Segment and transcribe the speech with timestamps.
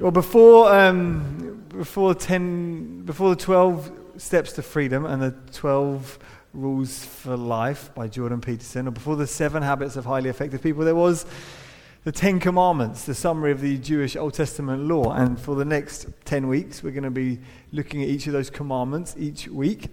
[0.00, 6.20] Well, before, um, before, 10, before the 12 steps to freedom and the 12
[6.52, 10.84] rules for life by Jordan Peterson, or before the seven habits of highly effective people,
[10.84, 11.26] there was
[12.04, 15.12] the Ten Commandments, the summary of the Jewish Old Testament law.
[15.14, 17.40] And for the next 10 weeks, we're going to be
[17.72, 19.88] looking at each of those commandments each week.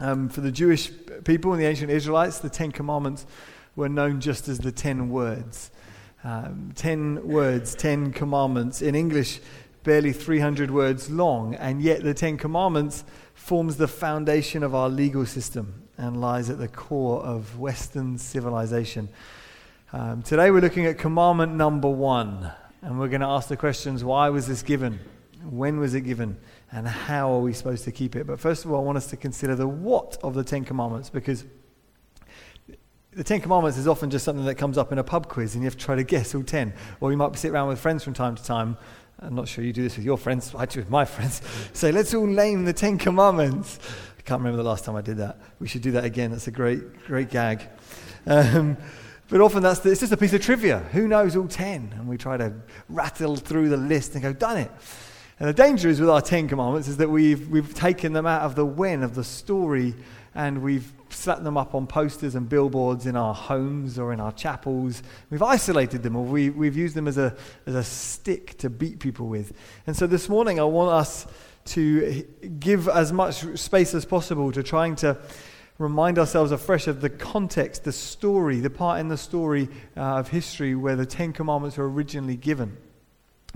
[0.00, 0.90] Um, for the Jewish
[1.24, 3.26] people and the ancient Israelites, the Ten Commandments
[3.76, 5.70] were known just as the Ten Words.
[6.26, 8.82] Um, ten words, ten commandments.
[8.82, 9.38] In English,
[9.84, 15.24] barely 300 words long, and yet the Ten Commandments forms the foundation of our legal
[15.24, 19.08] system and lies at the core of Western civilization.
[19.92, 22.50] Um, today we're looking at commandment number one,
[22.82, 24.98] and we're going to ask the questions why was this given?
[25.48, 26.38] When was it given?
[26.72, 28.26] And how are we supposed to keep it?
[28.26, 31.08] But first of all, I want us to consider the what of the Ten Commandments
[31.08, 31.44] because
[33.16, 35.64] the Ten Commandments is often just something that comes up in a pub quiz and
[35.64, 36.74] you have to try to guess all ten.
[37.00, 38.76] Or you might be sit around with friends from time to time.
[39.18, 41.40] I'm not sure you do this with your friends, I do with my friends.
[41.72, 43.78] Say, let's all name the Ten Commandments.
[44.18, 45.38] I can't remember the last time I did that.
[45.60, 46.30] We should do that again.
[46.30, 47.62] That's a great, great gag.
[48.26, 48.76] Um,
[49.30, 50.80] but often that's the, it's just a piece of trivia.
[50.92, 51.94] Who knows all ten?
[51.96, 52.52] And we try to
[52.90, 54.70] rattle through the list and go, done it.
[55.38, 58.42] And the danger is with our Ten Commandments is that we've, we've taken them out
[58.42, 59.94] of the when of the story
[60.34, 64.32] and we've slapped them up on posters and billboards in our homes or in our
[64.32, 65.02] chapels.
[65.28, 68.98] We've isolated them or we, we've used them as a, as a stick to beat
[68.98, 69.52] people with.
[69.86, 71.26] And so this morning I want us
[71.66, 72.22] to
[72.58, 75.18] give as much space as possible to trying to
[75.76, 80.28] remind ourselves afresh of the context, the story, the part in the story uh, of
[80.28, 82.78] history where the Ten Commandments were originally given.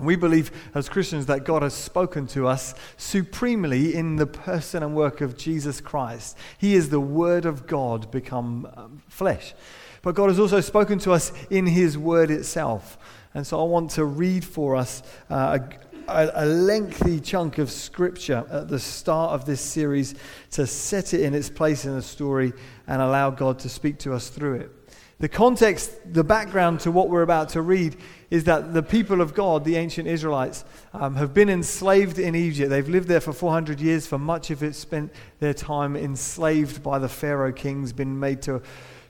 [0.05, 4.95] We believe as Christians that God has spoken to us supremely in the person and
[4.95, 6.37] work of Jesus Christ.
[6.57, 9.53] He is the Word of God become um, flesh.
[10.01, 12.97] But God has also spoken to us in His Word itself.
[13.33, 15.59] And so I want to read for us uh,
[16.07, 20.15] a, a, lengthy chunk of Scripture at the start of this series
[20.51, 22.53] to set it in its place in the story
[22.87, 24.80] and allow God to speak to us through it.
[25.21, 27.95] The context, the background to what we're about to read
[28.31, 32.71] is that the people of God, the ancient Israelites, um, have been enslaved in Egypt.
[32.71, 34.07] They've lived there for 400 years.
[34.07, 38.63] For much of it, spent their time enslaved by the Pharaoh kings, been made to,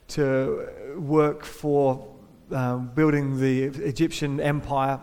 [0.08, 0.68] to
[0.98, 2.14] work for
[2.50, 5.00] um, building the Egyptian empire.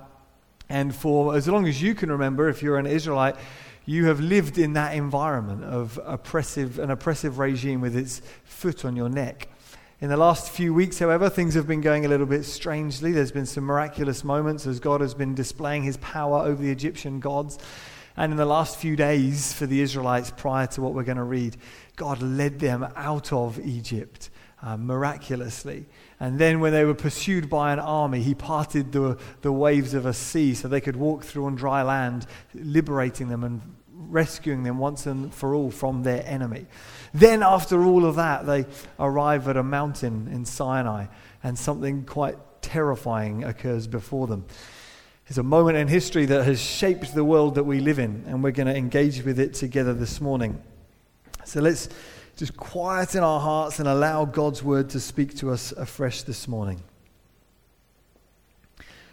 [0.70, 3.36] And for as long as you can remember, if you're an Israelite,
[3.88, 8.96] you have lived in that environment of oppressive, an oppressive regime with its foot on
[8.96, 9.48] your neck.
[10.02, 13.12] In the last few weeks, however, things have been going a little bit strangely.
[13.12, 17.20] There's been some miraculous moments as God has been displaying his power over the Egyptian
[17.20, 17.60] gods.
[18.16, 21.24] And in the last few days for the Israelites, prior to what we're going to
[21.24, 21.58] read,
[21.98, 24.30] God led them out of Egypt
[24.62, 25.86] uh, miraculously.
[26.22, 30.06] And then, when they were pursued by an army, he parted the, the waves of
[30.06, 33.62] a sea so they could walk through on dry land, liberating them and
[34.10, 36.66] rescuing them once and for all from their enemy.
[37.14, 38.66] Then, after all of that, they
[39.00, 41.06] arrive at a mountain in Sinai,
[41.44, 44.46] and something quite terrifying occurs before them.
[45.28, 48.44] It's a moment in history that has shaped the world that we live in, and
[48.44, 50.62] we're going to engage with it together this morning.
[51.46, 51.90] So let's
[52.36, 56.82] just quieten our hearts and allow God's word to speak to us afresh this morning.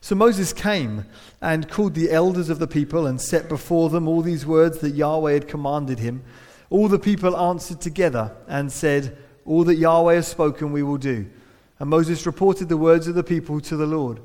[0.00, 1.06] So Moses came
[1.40, 4.94] and called the elders of the people and set before them all these words that
[4.94, 6.22] Yahweh had commanded him.
[6.70, 9.16] All the people answered together and said,
[9.48, 11.26] all that Yahweh has spoken, we will do.
[11.78, 14.20] And Moses reported the words of the people to the Lord.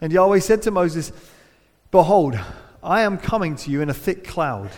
[0.00, 1.12] And Yahweh said to Moses,
[1.90, 2.40] Behold,
[2.82, 4.70] I am coming to you in a thick cloud,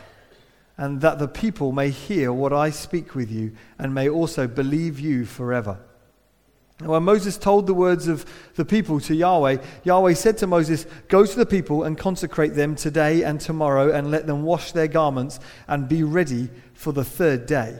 [0.76, 4.98] and that the people may hear what I speak with you, and may also believe
[4.98, 5.78] you forever.
[6.80, 8.26] When Moses told the words of
[8.56, 12.74] the people to Yahweh, Yahweh said to Moses, Go to the people and consecrate them
[12.74, 15.38] today and tomorrow, and let them wash their garments
[15.68, 17.78] and be ready for the third day.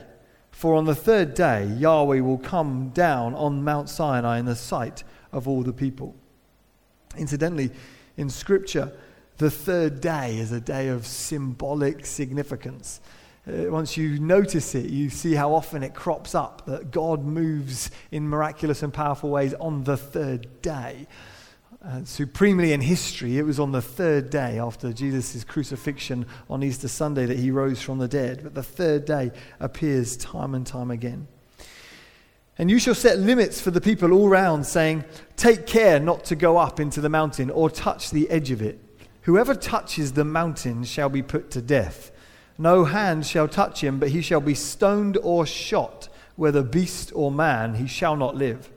[0.51, 5.03] For on the third day, Yahweh will come down on Mount Sinai in the sight
[5.33, 6.15] of all the people.
[7.17, 7.71] Incidentally,
[8.15, 8.93] in Scripture,
[9.37, 13.01] the third day is a day of symbolic significance.
[13.47, 17.91] Uh, once you notice it, you see how often it crops up that God moves
[18.11, 21.05] in miraculous and powerful ways on the third day.
[21.83, 26.87] Uh, supremely in history, it was on the third day after Jesus' crucifixion on Easter
[26.87, 28.39] Sunday that he rose from the dead.
[28.41, 31.27] But the third day appears time and time again.
[32.57, 35.03] And you shall set limits for the people all round, saying,
[35.37, 38.79] Take care not to go up into the mountain or touch the edge of it.
[39.23, 42.11] Whoever touches the mountain shall be put to death.
[42.57, 47.31] No hand shall touch him, but he shall be stoned or shot, whether beast or
[47.31, 48.69] man, he shall not live.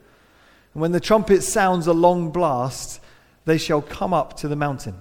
[0.74, 3.00] And when the trumpet sounds a long blast,
[3.44, 4.94] they shall come up to the mountain.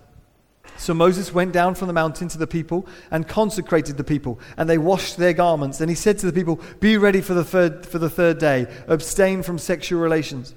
[0.78, 4.70] So Moses went down from the mountain to the people and consecrated the people, and
[4.70, 5.82] they washed their garments.
[5.82, 8.68] And he said to the people, Be ready for the third, for the third day,
[8.88, 10.54] abstain from sexual relations.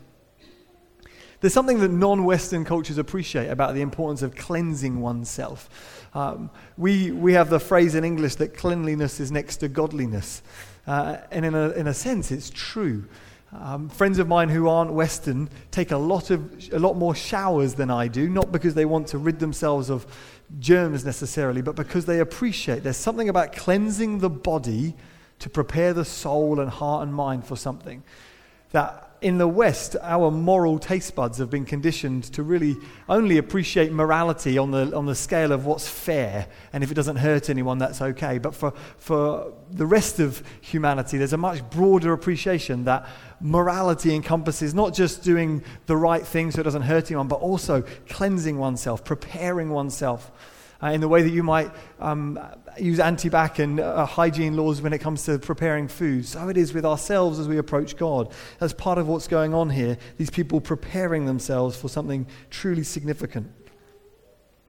[1.40, 5.99] There's something that non Western cultures appreciate about the importance of cleansing oneself.
[6.14, 10.42] Um, we, we have the phrase in English that cleanliness is next to godliness.
[10.86, 13.04] Uh, and in a, in a sense, it's true.
[13.52, 17.74] Um, friends of mine who aren't Western take a lot, of, a lot more showers
[17.74, 20.06] than I do, not because they want to rid themselves of
[20.58, 24.94] germs necessarily, but because they appreciate there's something about cleansing the body
[25.40, 28.02] to prepare the soul and heart and mind for something
[28.72, 32.76] that in the West, our moral taste buds have been conditioned to really
[33.08, 36.46] only appreciate morality on the, on the scale of what's fair.
[36.72, 38.38] And if it doesn't hurt anyone, that's okay.
[38.38, 43.06] But for, for the rest of humanity, there's a much broader appreciation that
[43.40, 47.84] morality encompasses not just doing the right thing so it doesn't hurt anyone, but also
[48.08, 50.30] cleansing oneself, preparing oneself
[50.82, 52.38] uh, in the way that you might um,
[52.78, 56.26] use antibac and uh, hygiene laws when it comes to preparing food.
[56.26, 58.32] So it is with ourselves as we approach God.
[58.58, 59.98] That's part of what's going on here.
[60.16, 63.50] These people preparing themselves for something truly significant.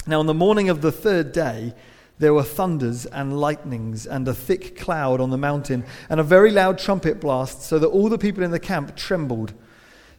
[0.08, 1.74] Now, on the morning of the third day,
[2.18, 6.52] there were thunders and lightnings and a thick cloud on the mountain and a very
[6.52, 9.54] loud trumpet blast, so that all the people in the camp trembled.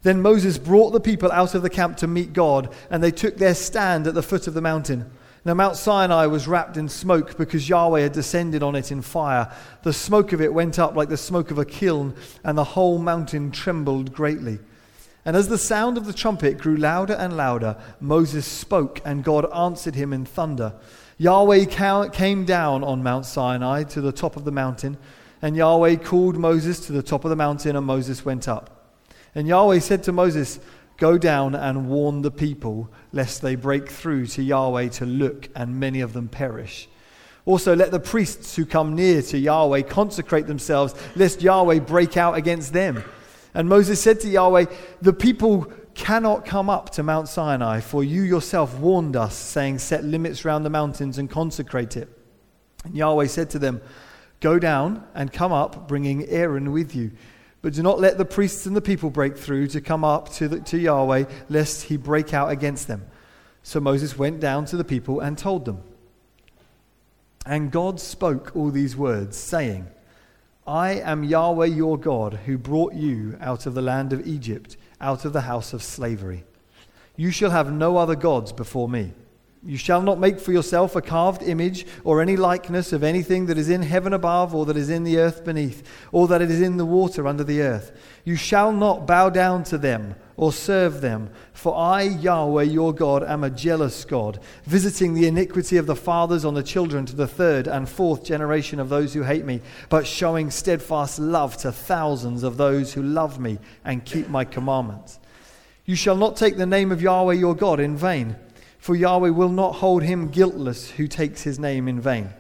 [0.03, 3.37] Then Moses brought the people out of the camp to meet God, and they took
[3.37, 5.11] their stand at the foot of the mountain.
[5.45, 9.53] Now, Mount Sinai was wrapped in smoke because Yahweh had descended on it in fire.
[9.83, 12.99] The smoke of it went up like the smoke of a kiln, and the whole
[12.99, 14.61] mountain trembled greatly.
[15.25, 19.53] And as the sound of the trumpet grew louder and louder, Moses spoke, and God
[19.53, 20.75] answered him in thunder.
[21.19, 21.65] Yahweh
[22.11, 24.97] came down on Mount Sinai to the top of the mountain,
[25.41, 28.97] and Yahweh called Moses to the top of the mountain, and Moses went up.
[29.35, 30.61] And Yahweh said to Moses,
[31.03, 35.81] Go down and warn the people, lest they break through to Yahweh to look, and
[35.81, 36.89] many of them perish.
[37.45, 42.37] Also, let the priests who come near to Yahweh consecrate themselves, lest Yahweh break out
[42.37, 43.03] against them.
[43.53, 44.67] And Moses said to Yahweh,
[45.01, 50.05] The people cannot come up to Mount Sinai, for you yourself warned us, saying, Set
[50.05, 52.17] limits round the mountains and consecrate it.
[52.85, 53.83] And Yahweh said to them,
[54.39, 57.11] Go down and come up, bringing Aaron with you.
[57.63, 60.49] But do not let the priests and the people break through to come up to,
[60.49, 63.07] the, to Yahweh, lest he break out against them.
[63.63, 65.81] So Moses went down to the people and told them.
[67.47, 69.87] And God spoke all these words, saying,
[70.67, 75.25] I am Yahweh your God, who brought you out of the land of Egypt, out
[75.25, 76.45] of the house of slavery.
[77.17, 79.13] You shall have no other gods before me.
[79.65, 83.57] You shall not make for yourself a carved image or any likeness of anything that
[83.57, 86.61] is in heaven above, or that is in the earth beneath, or that it is
[86.61, 87.93] in the water under the earth.
[88.25, 93.23] You shall not bow down to them or serve them, for I, Yahweh your God,
[93.23, 97.29] am a jealous God, visiting the iniquity of the fathers on the children to the
[97.29, 102.43] third and fourth generation of those who hate me, but showing steadfast love to thousands
[102.43, 105.21] of those who love me and keep my commandments.
[105.85, 108.35] You shall not take the name of Yahweh your God in vain
[108.83, 112.31] for Yahweh will not hold him guiltless who takes his name in vain.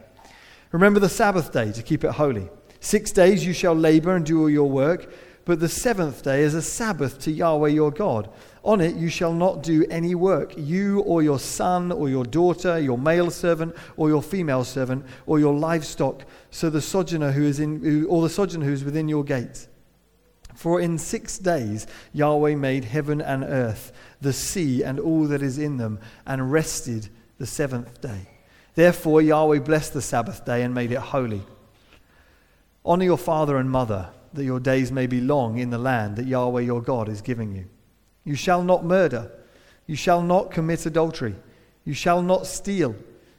[0.72, 2.48] Remember the Sabbath day to keep it holy.
[2.80, 6.56] Six days you shall labor and do all your work, but the seventh day is
[6.56, 8.28] a Sabbath to Yahweh your God.
[8.64, 12.76] On it you shall not do any work, you or your son or your daughter,
[12.76, 17.60] your male servant or your female servant, or your livestock, so the sojourner who is
[17.60, 19.68] in, or the sojourner who is within your gates.
[20.54, 23.92] For in six days Yahweh made heaven and earth
[24.22, 28.28] the sea and all that is in them, and rested the seventh day.
[28.74, 31.42] Therefore, Yahweh blessed the Sabbath day and made it holy.
[32.84, 36.26] Honor your father and mother, that your days may be long in the land that
[36.26, 37.66] Yahweh your God is giving you.
[38.24, 39.30] You shall not murder.
[39.86, 41.34] You shall not commit adultery.
[41.84, 42.94] You shall not steal.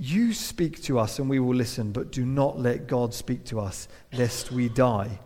[0.00, 3.60] you speak to us and we will listen, but do not let God speak to
[3.60, 5.20] us, lest we die.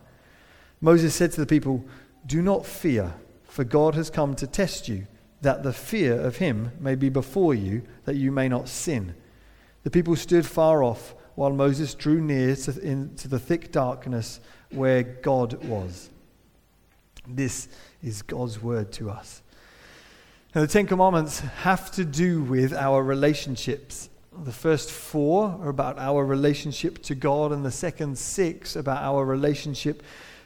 [0.81, 1.85] Moses said to the people,
[2.27, 3.15] Do not fear,
[3.45, 5.07] for God has come to test you,
[5.43, 9.15] that the fear of him may be before you, that you may not sin.
[9.85, 14.41] The people stood far off while Moses drew near to, the thick darkness
[14.71, 16.11] where God was.
[17.29, 17.69] This
[18.03, 19.41] is God's word to us.
[20.53, 24.09] Now, the Ten Commandments have to do with our relationships
[24.43, 29.25] the first four are about our relationship to God, and the second six about our
[29.25, 30.03] relationship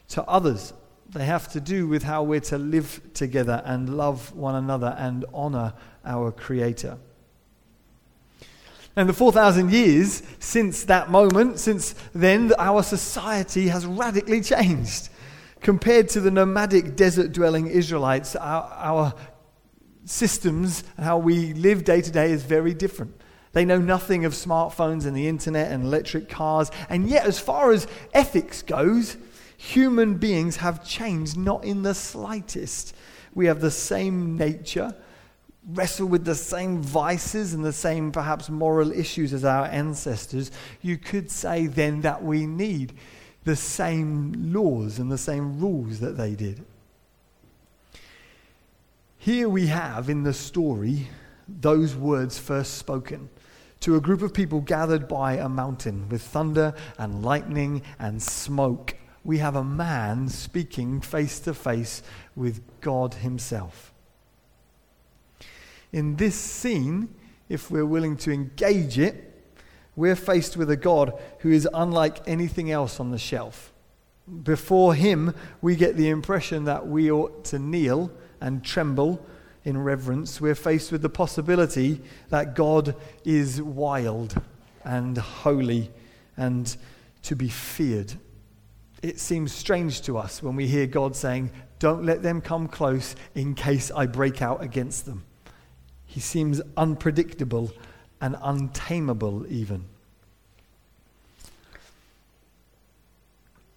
[0.09, 0.73] to others.
[1.11, 5.25] They have to do with how we're to live together and love one another and
[5.33, 5.73] honor
[6.05, 6.99] our Creator.
[8.95, 15.09] And the 4,000 years since that moment, since then, our society has radically changed.
[15.61, 19.15] Compared to the nomadic desert dwelling Israelites, our, our
[20.05, 23.18] systems and how we live day to day is very different.
[23.59, 26.71] They know nothing of smartphones and the internet and electric cars.
[26.89, 29.17] And yet, as far as ethics goes,
[29.57, 32.95] human beings have changed not in the slightest.
[33.35, 34.95] We have the same nature,
[35.67, 40.53] wrestle with the same vices and the same perhaps moral issues as our ancestors.
[40.81, 42.93] You could say then that we need
[43.43, 46.65] the same laws and the same rules that they did.
[49.19, 51.09] Here we have in the story
[51.49, 53.31] those words first spoken
[53.81, 58.97] to a group of people gathered by a mountain with thunder and lightning and smoke.
[59.25, 62.03] We have a man speaking face to face
[62.35, 63.93] with God Himself.
[65.93, 67.15] In this scene,
[67.49, 69.25] if we're willing to engage it,
[69.97, 73.73] we're faced with a God who is unlike anything else on the shelf.
[74.43, 79.25] Before Him, we get the impression that we ought to kneel and tremble
[79.65, 82.01] in reverence, we're faced with the possibility
[82.31, 84.41] that God is wild
[84.85, 85.91] and holy
[86.37, 86.77] and
[87.23, 88.15] to be feared.
[89.03, 93.15] It seems strange to us when we hear God saying, Don't let them come close
[93.35, 95.25] in case I break out against them.
[96.07, 97.71] He seems unpredictable
[98.21, 99.85] and untamable, even.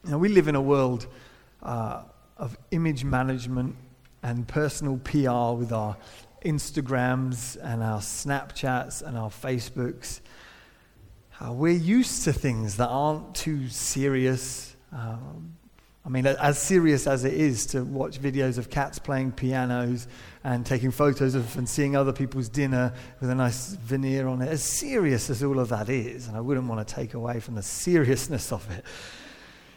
[0.04, 1.08] Now, we live in a world
[1.62, 2.04] uh,
[2.38, 3.76] of image management
[4.24, 5.98] and personal PR with our
[6.44, 10.22] Instagrams and our Snapchats and our Facebooks.
[11.40, 14.75] Uh, we're used to things that aren't too serious.
[14.92, 15.56] Um,
[16.06, 20.08] I mean, as serious as it is to watch videos of cats playing pianos
[20.44, 24.50] and taking photos of and seeing other people's dinner with a nice veneer on it,
[24.50, 27.54] as serious as all of that is, and I wouldn't want to take away from
[27.54, 28.84] the seriousness of it,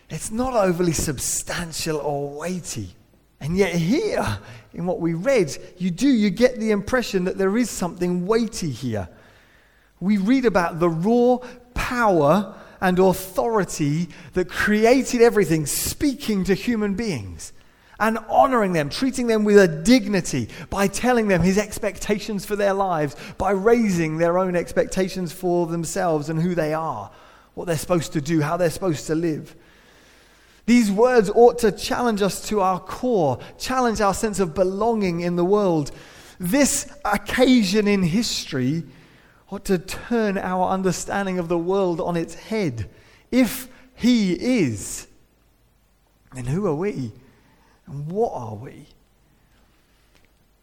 [0.09, 2.95] it's not overly substantial or weighty.
[3.45, 4.39] And yet, here,
[4.73, 8.71] in what we read, you do, you get the impression that there is something weighty
[8.71, 9.07] here.
[10.01, 17.53] We read about the raw power and authority that created everything, speaking to human beings
[18.01, 22.73] and honoring them, treating them with a dignity by telling them his expectations for their
[22.73, 27.11] lives, by raising their own expectations for themselves and who they are,
[27.53, 29.55] what they're supposed to do, how they're supposed to live.
[30.67, 35.37] These words ought to challenge us to our core, challenge our sense of belonging in
[35.37, 35.91] the world.
[36.41, 38.85] This occasion in history
[39.51, 42.89] ought to turn our understanding of the world on its head.
[43.31, 45.07] If He is,
[46.35, 47.13] then who are we?
[47.87, 48.87] And what are we?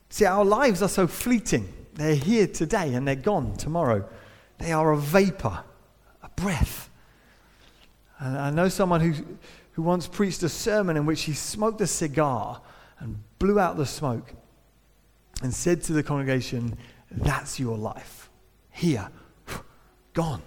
[0.09, 1.71] See, our lives are so fleeting.
[1.93, 4.09] They're here today and they're gone tomorrow.
[4.57, 5.63] They are a vapor,
[6.23, 6.89] a breath.
[8.19, 9.37] And I know someone who
[9.81, 12.61] who once preached a sermon in which he smoked a cigar
[12.99, 14.31] and blew out the smoke
[15.41, 16.77] and said to the congregation,
[17.09, 18.29] That's your life.
[18.69, 19.09] Here,
[20.13, 20.43] gone.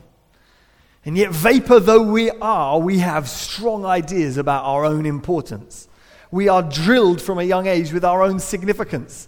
[1.05, 5.89] And yet, vapor though we are, we have strong ideas about our own importance.
[6.31, 9.27] We are drilled from a young age with our own significance.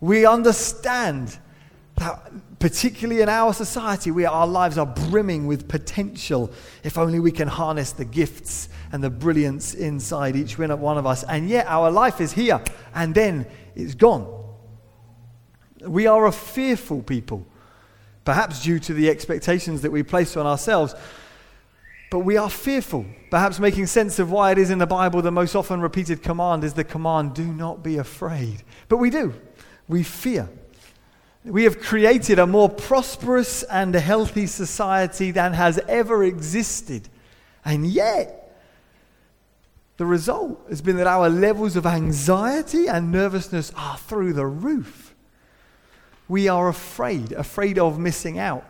[0.00, 1.38] We understand
[1.96, 6.50] that particularly in our society, we, our lives are brimming with potential
[6.82, 11.24] if only we can harness the gifts and the brilliance inside each one of us.
[11.24, 12.60] And yet, our life is here
[12.94, 13.46] and then
[13.76, 14.26] it's gone.
[15.86, 17.46] We are a fearful people,
[18.24, 20.94] perhaps due to the expectations that we place on ourselves.
[22.10, 23.04] but we are fearful.
[23.30, 26.64] Perhaps making sense of why it is in the Bible the most often repeated command
[26.64, 28.62] is the command, do not be afraid.
[28.88, 29.34] But we do.
[29.88, 30.48] We fear.
[31.44, 37.08] We have created a more prosperous and healthy society than has ever existed.
[37.64, 38.40] And yet,
[39.98, 45.14] the result has been that our levels of anxiety and nervousness are through the roof.
[46.28, 48.64] We are afraid, afraid of missing out,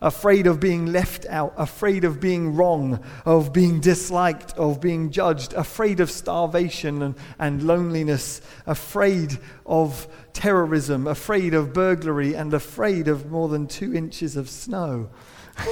[0.00, 5.52] afraid of being left out, afraid of being wrong, of being disliked, of being judged,
[5.54, 13.30] afraid of starvation and, and loneliness, afraid of terrorism, afraid of burglary, and afraid of
[13.30, 15.10] more than two inches of snow.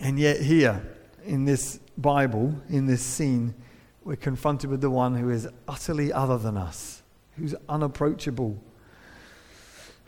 [0.00, 0.82] and yet, here
[1.24, 3.54] in this Bible, in this scene,
[4.04, 7.02] we're confronted with the one who is utterly other than us,
[7.36, 8.62] who's unapproachable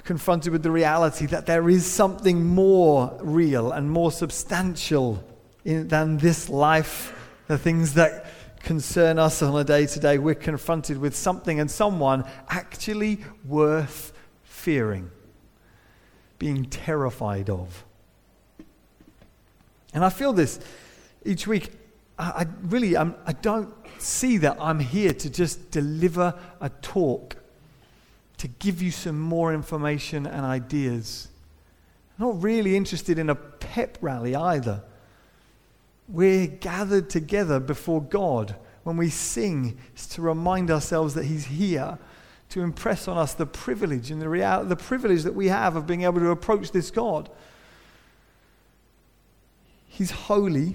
[0.05, 5.23] confronted with the reality that there is something more real and more substantial
[5.65, 7.13] in, than this life,
[7.47, 8.27] the things that
[8.61, 10.19] concern us on a day to day.
[10.19, 15.11] We're confronted with something and someone actually worth fearing,
[16.39, 17.85] being terrified of.
[19.95, 20.59] And I feel this
[21.25, 21.71] each week.
[22.19, 27.37] I, I really I'm, I don't see that I'm here to just deliver a talk
[28.43, 31.29] to give you some more information and ideas.
[32.19, 34.83] I'm not really interested in a pep rally either.
[36.09, 42.01] We're gathered together before God when we sing is to remind ourselves that He's here
[42.49, 45.87] to impress on us the privilege and the reality, the privilege that we have of
[45.87, 47.31] being able to approach this God.
[49.87, 50.75] He's holy,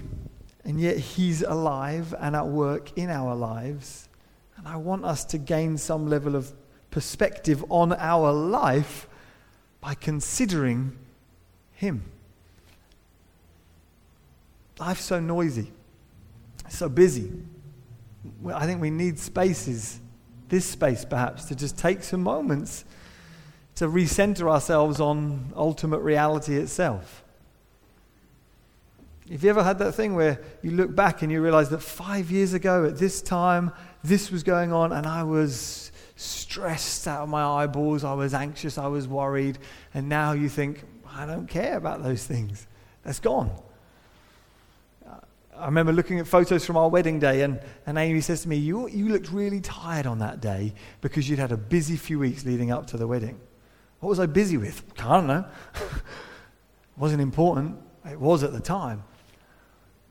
[0.64, 4.08] and yet He's alive and at work in our lives.
[4.56, 6.50] And I want us to gain some level of
[6.90, 9.08] perspective on our life
[9.80, 10.96] by considering
[11.72, 12.04] Him.
[14.78, 15.72] Life's so noisy,
[16.68, 17.30] so busy.
[18.46, 20.00] I think we need spaces,
[20.48, 22.84] this space perhaps, to just take some moments
[23.76, 27.22] to recenter ourselves on ultimate reality itself.
[29.30, 32.30] Have you ever had that thing where you look back and you realize that five
[32.30, 37.28] years ago at this time, this was going on and I was stressed out of
[37.28, 38.02] my eyeballs.
[38.02, 38.76] I was anxious.
[38.76, 39.58] I was worried.
[39.94, 42.66] And now you think, I don't care about those things.
[43.04, 43.50] That's gone.
[45.56, 48.56] I remember looking at photos from our wedding day, and, and Amy says to me,
[48.56, 52.44] you, you looked really tired on that day because you'd had a busy few weeks
[52.44, 53.40] leading up to the wedding.
[54.00, 54.84] What was I busy with?
[55.00, 55.44] I don't know.
[55.74, 56.02] it
[56.96, 57.76] wasn't important.
[58.08, 59.02] It was at the time.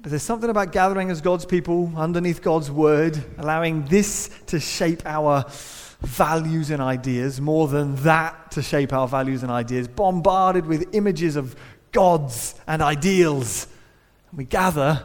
[0.01, 5.05] But there's something about gathering as God's people underneath God's word, allowing this to shape
[5.05, 5.45] our
[6.01, 11.35] values and ideas more than that to shape our values and ideas, bombarded with images
[11.35, 11.55] of
[11.91, 13.67] gods and ideals.
[14.29, 15.03] And We gather,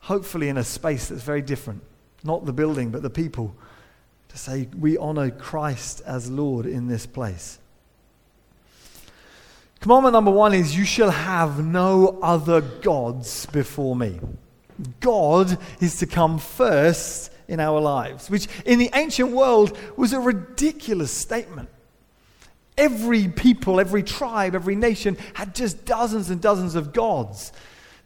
[0.00, 1.82] hopefully, in a space that's very different.
[2.22, 3.54] Not the building, but the people.
[4.28, 7.58] To say we honor Christ as Lord in this place.
[9.80, 14.18] Commandment number one is you shall have no other gods before me.
[15.00, 20.20] God is to come first in our lives, which in the ancient world was a
[20.20, 21.68] ridiculous statement.
[22.76, 27.52] Every people, every tribe, every nation had just dozens and dozens of gods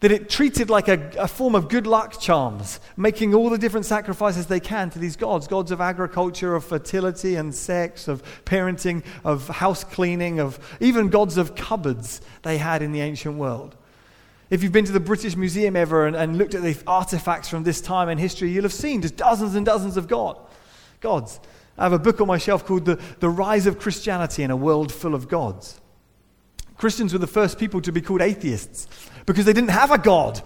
[0.00, 3.84] that it treated like a, a, form of good luck charms, making all the different
[3.84, 9.02] sacrifices they can to these gods gods of agriculture, of fertility and sex, of parenting,
[9.24, 13.74] of house cleaning, of even gods of cupboards they had in the ancient world.
[14.50, 17.64] If you've been to the British Museum ever and, and looked at the artifacts from
[17.64, 20.38] this time in history, you'll have seen just dozens and dozens of God,
[21.00, 21.38] gods.
[21.76, 24.56] I have a book on my shelf called the, the Rise of Christianity in a
[24.56, 25.80] World Full of Gods.
[26.78, 28.88] Christians were the first people to be called atheists
[29.26, 30.40] because they didn't have a God.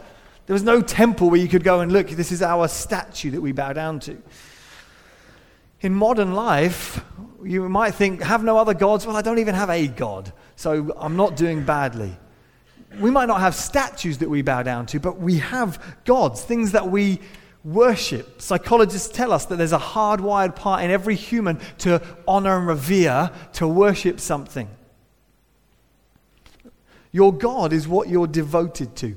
[0.46, 3.40] There was no temple where you could go and look, this is our statue that
[3.40, 4.20] we bow down to.
[5.80, 7.04] In modern life,
[7.44, 9.06] you might think, have no other gods?
[9.06, 12.16] Well, I don't even have a God, so I'm not doing badly
[13.00, 16.72] we might not have statues that we bow down to, but we have gods, things
[16.72, 17.20] that we
[17.64, 18.40] worship.
[18.40, 23.30] Psychologists tell us that there's a hardwired part in every human to honor and revere,
[23.54, 24.68] to worship something.
[27.12, 29.16] Your God is what you're devoted to,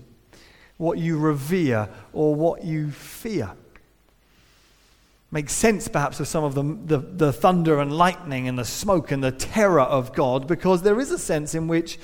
[0.78, 3.52] what you revere, or what you fear.
[5.32, 9.12] Makes sense, perhaps, of some of the, the, the thunder and lightning and the smoke
[9.12, 11.98] and the terror of God, because there is a sense in which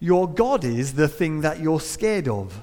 [0.00, 2.60] your God is the thing that you're scared of.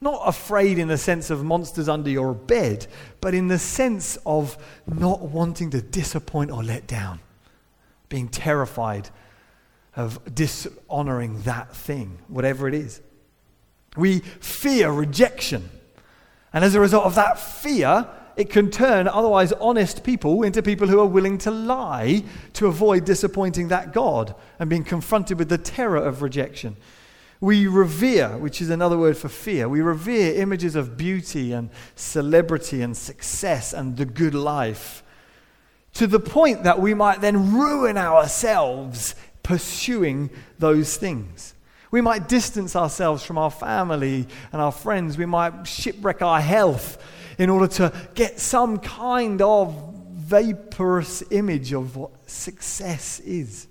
[0.00, 2.86] Not afraid in the sense of monsters under your bed,
[3.20, 7.20] but in the sense of not wanting to disappoint or let down,
[8.08, 9.08] being terrified
[9.94, 13.00] of dishonoring that thing, whatever it is.
[13.96, 15.70] We fear rejection.
[16.52, 20.88] And as a result of that fear, it can turn otherwise honest people into people
[20.88, 22.22] who are willing to lie
[22.52, 26.76] to avoid disappointing that God and being confronted with the terror of rejection.
[27.40, 32.82] We revere, which is another word for fear, we revere images of beauty and celebrity
[32.82, 35.02] and success and the good life
[35.94, 41.54] to the point that we might then ruin ourselves pursuing those things.
[41.90, 45.16] We might distance ourselves from our family and our friends.
[45.16, 47.02] We might shipwreck our health
[47.38, 53.68] in order to get some kind of vaporous image of what success is.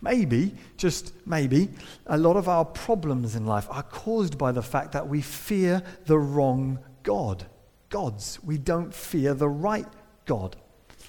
[0.00, 1.70] Maybe, just maybe,
[2.06, 5.82] a lot of our problems in life are caused by the fact that we fear
[6.06, 7.46] the wrong God.
[7.88, 8.38] Gods.
[8.44, 9.88] We don't fear the right
[10.26, 10.56] God.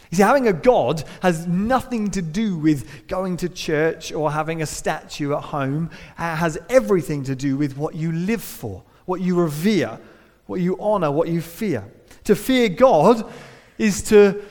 [0.10, 4.64] You see, having a God has nothing to do with going to church or having
[4.64, 5.92] a statue at home.
[6.18, 10.00] It has everything to do with what you live for, what you revere,
[10.50, 11.86] what you honor, what you fear.
[12.24, 13.32] To fear God
[13.78, 14.44] is to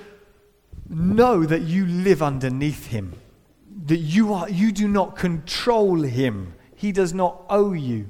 [0.88, 3.14] know that you live underneath Him,
[3.86, 8.08] that you, are, you do not control Him, He does not owe you.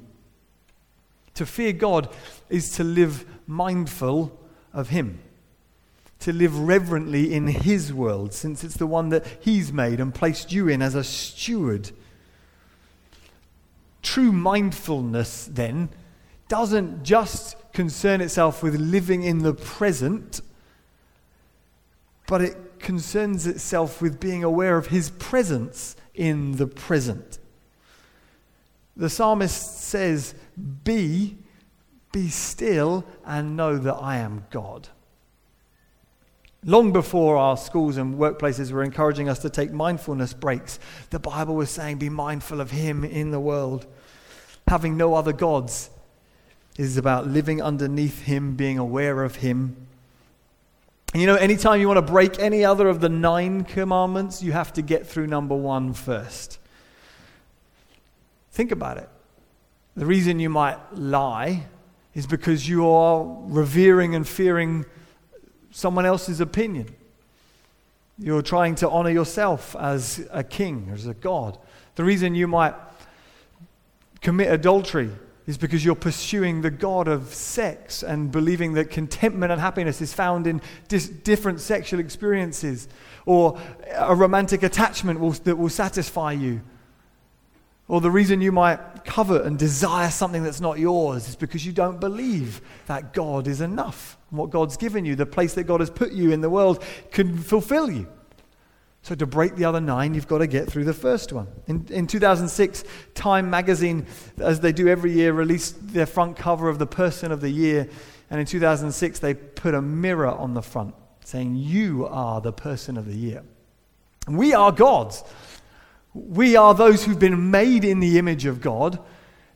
[1.32, 2.10] To fear God
[2.50, 4.38] is to live mindful
[4.74, 5.20] of Him
[6.20, 10.50] to live reverently in His world, since it's the one that He's made and placed
[10.50, 11.92] you in as a steward.
[14.02, 15.90] True mindfulness, then,
[16.48, 20.40] doesn't just concern itself with living in the present,
[22.26, 27.38] but it concerns itself with being aware of His presence in the present.
[28.96, 30.34] The psalmist says,
[30.82, 31.38] Be,
[32.10, 34.88] be still, and know that I am God.
[36.64, 41.54] Long before our schools and workplaces were encouraging us to take mindfulness breaks, the Bible
[41.54, 43.86] was saying, Be mindful of Him in the world.
[44.66, 45.90] Having no other gods
[46.78, 49.76] is about living underneath Him, being aware of Him.
[51.12, 54.52] And you know, anytime you want to break any other of the nine commandments, you
[54.52, 56.58] have to get through number one first.
[58.52, 59.08] Think about it.
[59.96, 61.64] The reason you might lie
[62.14, 64.86] is because you are revering and fearing
[65.72, 66.94] someone else's opinion.
[68.18, 71.58] You're trying to honor yourself as a king, as a god.
[71.96, 72.74] The reason you might
[74.20, 75.10] commit adultery
[75.48, 80.12] is because you're pursuing the God of sex and believing that contentment and happiness is
[80.12, 82.86] found in dis- different sexual experiences
[83.24, 83.58] or
[83.94, 86.60] a romantic attachment will, that will satisfy you.
[87.88, 91.72] Or the reason you might covet and desire something that's not yours is because you
[91.72, 94.18] don't believe that God is enough.
[94.28, 97.38] What God's given you, the place that God has put you in the world, can
[97.38, 98.06] fulfill you.
[99.08, 101.46] So, to break the other nine, you've got to get through the first one.
[101.66, 104.04] In, in 2006, Time magazine,
[104.36, 107.88] as they do every year, released their front cover of the Person of the Year.
[108.28, 110.94] And in 2006, they put a mirror on the front
[111.24, 113.44] saying, You are the Person of the Year.
[114.28, 115.24] we are God's.
[116.12, 118.98] We are those who've been made in the image of God.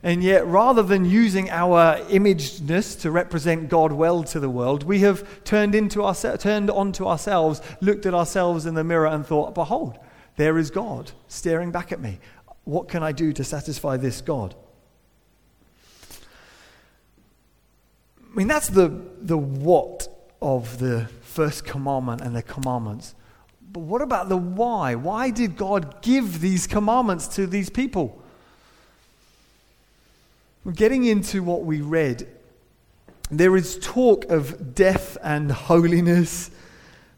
[0.05, 4.99] And yet, rather than using our imagedness to represent God well to the world, we
[4.99, 9.55] have turned, into our, turned onto ourselves, looked at ourselves in the mirror, and thought,
[9.55, 9.97] Behold,
[10.35, 12.19] there is God staring back at me.
[12.65, 14.55] What can I do to satisfy this God?
[18.19, 18.89] I mean, that's the,
[19.21, 20.07] the what
[20.41, 23.15] of the first commandment and the commandments.
[23.71, 24.95] But what about the why?
[24.95, 28.22] Why did God give these commandments to these people?
[30.71, 32.27] Getting into what we read,
[33.29, 36.51] there is talk of death and holiness.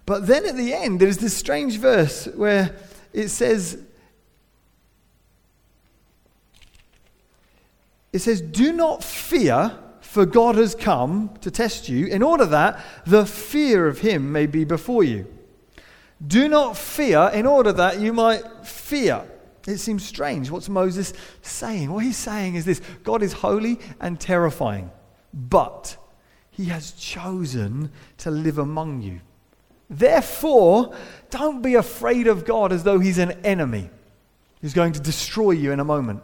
[0.05, 2.75] But then at the end, there's this strange verse where
[3.13, 3.77] it says,
[8.11, 12.83] it says, Do not fear, for God has come to test you, in order that
[13.05, 15.27] the fear of him may be before you.
[16.25, 19.23] Do not fear, in order that you might fear.
[19.67, 20.51] It seems strange.
[20.51, 21.91] What's Moses saying?
[21.91, 24.91] What he's saying is this God is holy and terrifying,
[25.33, 25.97] but
[26.51, 29.21] he has chosen to live among you.
[29.89, 30.95] Therefore,
[31.29, 33.89] don't be afraid of God as though he's an enemy
[34.61, 36.21] who's going to destroy you in a moment,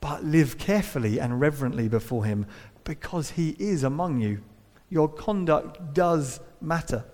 [0.00, 2.46] but live carefully and reverently before him
[2.84, 4.40] because he is among you.
[4.88, 7.04] Your conduct does matter.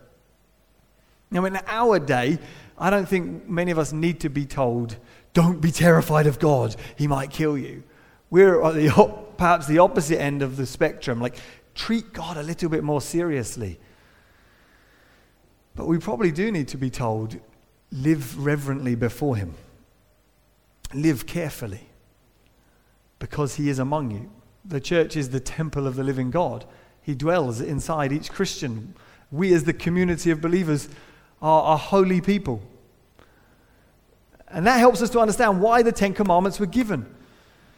[1.31, 2.39] Now, in our day,
[2.77, 4.97] I don't think many of us need to be told
[5.35, 7.83] don't be terrified of God, He might kill you.
[8.31, 8.91] We're at the,
[9.37, 11.21] perhaps the opposite end of the spectrum.
[11.21, 11.37] Like,
[11.75, 13.79] treat God a little bit more seriously.
[15.75, 17.39] But we probably do need to be told
[17.91, 19.55] live reverently before Him.
[20.95, 21.89] live carefully
[23.19, 24.31] because he is among you.
[24.65, 26.65] The church is the temple of the living God.
[27.03, 28.95] He dwells inside each Christian.
[29.31, 30.89] We, as the community of believers,
[31.41, 32.63] are a holy people.
[34.53, 37.07] And that helps us to understand why the Ten Commandments were given.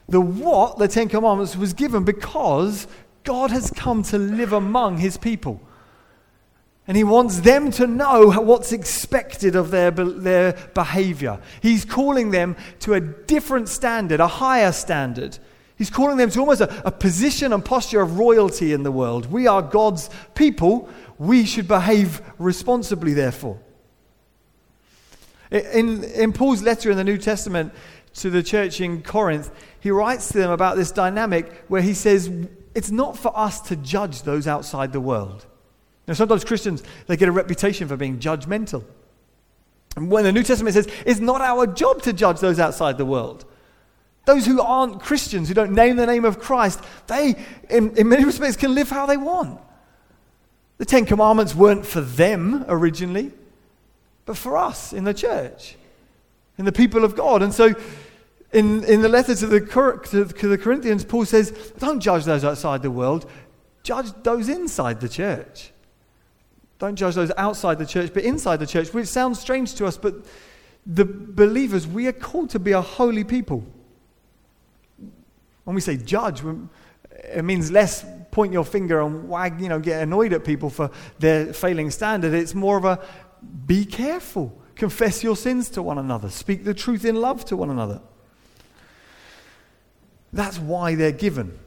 [0.09, 2.87] The what, the Ten Commandments, was given because
[3.23, 5.61] God has come to live among his people.
[6.87, 11.41] And he wants them to know what's expected of their, their behavior.
[11.63, 15.39] He's calling them to a different standard, a higher standard.
[15.77, 19.33] He's calling them to almost a, a position and posture of royalty in the world.
[19.33, 20.91] We are God's people.
[21.19, 23.59] We should behave responsibly, therefore.
[25.55, 27.73] In, in Paul's letter in the New Testament
[28.14, 32.29] to the church in Corinth, he writes to them about this dynamic where he says,
[32.75, 35.47] It's not for us to judge those outside the world.
[36.09, 38.85] Now, sometimes Christians, they get a reputation for being judgmental.
[39.97, 43.07] And when the New Testament says, it's not our job to judge those outside the
[43.07, 43.45] world.
[44.25, 47.37] Those who aren't Christians, who don't name the name of Christ, they,
[47.71, 49.61] in, in many respects, can live how they want.
[50.79, 53.33] The Ten Commandments weren't for them originally,
[54.27, 55.77] but for us in the church,
[56.59, 57.43] in the people of God.
[57.43, 57.75] And so,
[58.53, 59.61] in, in the letter to the,
[60.39, 63.31] to the Corinthians, Paul says, Don't judge those outside the world,
[63.83, 65.73] judge those inside the church.
[66.79, 69.97] Don't judge those outside the church, but inside the church, which sounds strange to us,
[69.97, 70.15] but
[70.87, 73.65] the believers, we are called to be a holy people.
[75.65, 76.43] When we say judge,
[77.11, 80.91] it means less point your finger and wag, you know, get annoyed at people for
[81.21, 82.35] their failing standard.
[82.35, 82.99] It's more of a
[83.66, 87.70] be careful, confess your sins to one another, speak the truth in love to one
[87.70, 88.00] another.
[90.33, 91.59] That's why they're given.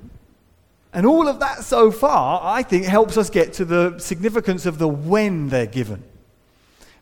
[0.94, 4.78] And all of that so far, I think, helps us get to the significance of
[4.78, 6.04] the when they're given.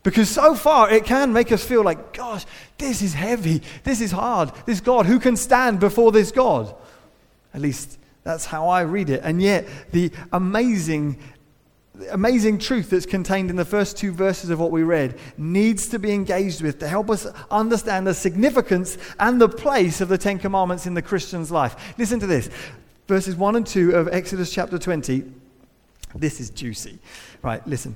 [0.04, 2.46] Because so far, it can make us feel like, gosh,
[2.78, 3.64] this is heavy.
[3.84, 4.52] This is hard.
[4.68, 6.76] This God, who can stand before this God?
[7.56, 9.22] At least that's how I read it.
[9.24, 11.18] And yet, the amazing,
[12.12, 16.00] amazing truth that's contained in the first two verses of what we read needs to
[16.00, 20.40] be engaged with to help us understand the significance and the place of the Ten
[20.40, 21.76] Commandments in the Christian's life.
[21.98, 22.50] Listen to this
[23.08, 25.24] verses 1 and 2 of Exodus chapter 20.
[26.16, 27.00] This is juicy.
[27.42, 27.96] Right, listen.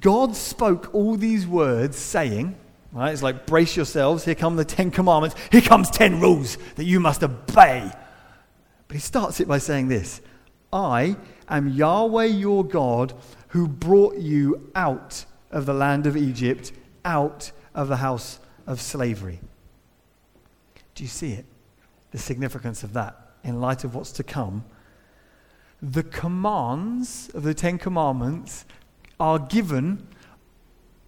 [0.00, 2.56] God spoke all these words, saying,
[2.92, 6.84] right, it's like brace yourselves, here come the Ten Commandments, here comes ten rules that
[6.84, 7.90] you must obey.
[8.86, 10.20] But he starts it by saying this
[10.72, 11.16] I
[11.48, 13.14] am Yahweh your God
[13.48, 16.72] who brought you out of the land of Egypt,
[17.04, 19.40] out of the house of slavery.
[20.94, 21.46] Do you see it?
[22.10, 24.64] The significance of that in light of what's to come,
[25.80, 28.64] the commands of the Ten Commandments
[29.20, 30.06] are given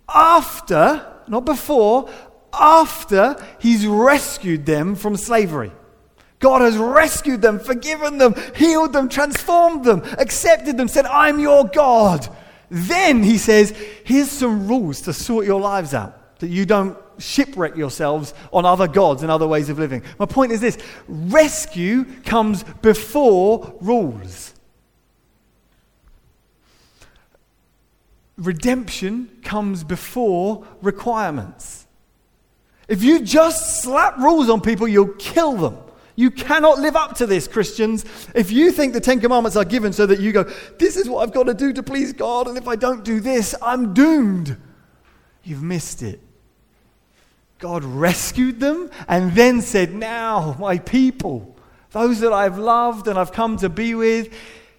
[0.09, 2.09] after, not before,
[2.53, 5.73] after he's rescued them from slavery.
[6.41, 11.65] God has rescued them, forgiven them, healed them, transformed them, accepted them, said, I'm your
[11.65, 12.27] God.
[12.71, 13.71] Then he says,
[14.05, 18.89] Here's some rules to sort your lives out that you don't shipwreck yourselves on other
[18.89, 20.03] gods and other ways of living.
[20.19, 24.55] My point is this rescue comes before rules.
[28.39, 31.87] Redemption comes before requirements.
[32.89, 35.77] If you just slap rules on people, you'll kill them.
[36.17, 38.05] You cannot live up to this, Christians.
[38.35, 40.45] If you think the Ten Commandments are given so that you go,
[40.79, 43.21] this is what I've got to do to please God, and if I don't do
[43.21, 44.57] this, I'm doomed,
[45.43, 46.21] you've missed it.
[47.59, 51.57] God rescued them and then said, Now, my people,
[51.91, 54.33] those that I've loved and I've come to be with,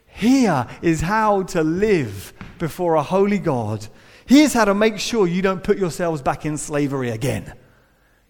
[0.07, 3.87] here is how to live before a holy God.
[4.25, 7.53] Here's how to make sure you don't put yourselves back in slavery again.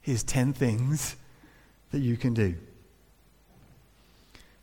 [0.01, 1.15] Here's 10 things
[1.91, 2.55] that you can do.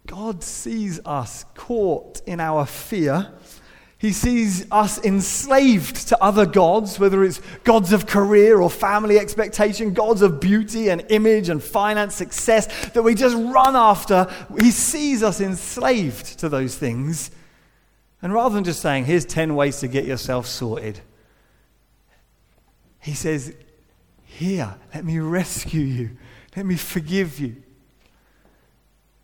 [0.09, 3.33] God sees us caught in our fear
[3.99, 9.92] he sees us enslaved to other gods, whether it's gods of career or family expectation,
[9.92, 14.33] gods of beauty and image and finance, success, that we just run after.
[14.61, 17.33] He sees us enslaved to those things.
[18.23, 21.01] And rather than just saying, here's 10 ways to get yourself sorted,
[23.01, 23.53] he says,
[24.25, 26.11] Here, let me rescue you,
[26.55, 27.57] let me forgive you.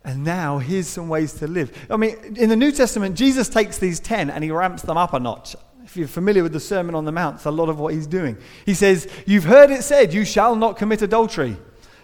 [0.05, 1.87] And now here's some ways to live.
[1.89, 5.13] I mean, in the New Testament, Jesus takes these 10 and he ramps them up
[5.13, 5.55] a notch.
[5.83, 8.05] If you're familiar with the Sermon on the Mount, it's a lot of what he's
[8.05, 8.37] doing.
[8.65, 11.57] He says, You've heard it said, you shall not commit adultery.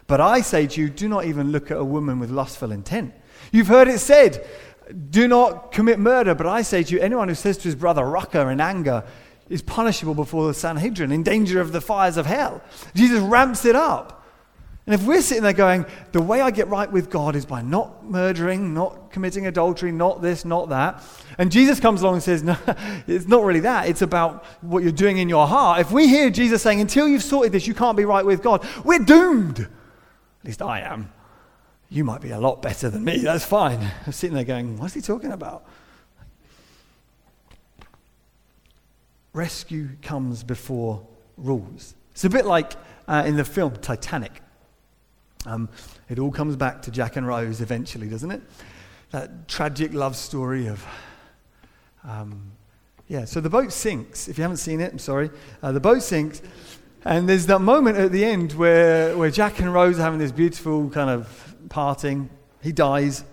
[0.07, 3.13] But I say to you, do not even look at a woman with lustful intent.
[3.51, 4.45] You've heard it said,
[5.09, 6.35] do not commit murder.
[6.35, 9.03] But I say to you, anyone who says to his brother, Raca, in anger,
[9.49, 12.61] is punishable before the Sanhedrin, in danger of the fires of hell.
[12.95, 14.20] Jesus ramps it up.
[14.91, 17.61] And if we're sitting there going, the way I get right with God is by
[17.61, 21.01] not murdering, not committing adultery, not this, not that,
[21.37, 22.57] and Jesus comes along and says, no,
[23.07, 23.87] it's not really that.
[23.87, 25.79] It's about what you're doing in your heart.
[25.79, 28.67] If we hear Jesus saying, until you've sorted this, you can't be right with God,
[28.83, 29.61] we're doomed.
[29.61, 29.69] At
[30.43, 31.09] least I am.
[31.89, 33.19] You might be a lot better than me.
[33.19, 33.79] That's fine.
[34.05, 35.63] I'm sitting there going, what's he talking about?
[39.31, 41.95] Rescue comes before rules.
[42.11, 42.73] It's a bit like
[43.07, 44.41] uh, in the film Titanic.
[45.45, 45.69] Um,
[46.09, 48.41] it all comes back to Jack and Rose eventually, doesn't it?
[49.11, 50.85] That tragic love story of.
[52.03, 52.51] Um,
[53.07, 54.27] yeah, so the boat sinks.
[54.27, 55.31] If you haven't seen it, I'm sorry.
[55.61, 56.41] Uh, the boat sinks,
[57.03, 60.31] and there's that moment at the end where, where Jack and Rose are having this
[60.31, 62.29] beautiful kind of parting.
[62.61, 63.23] He dies,